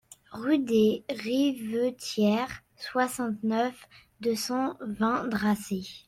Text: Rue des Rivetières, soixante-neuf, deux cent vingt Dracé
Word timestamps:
Rue 0.31 0.57
des 0.57 1.03
Rivetières, 1.11 2.63
soixante-neuf, 2.75 3.87
deux 4.19 4.33
cent 4.35 4.75
vingt 4.79 5.27
Dracé 5.27 5.81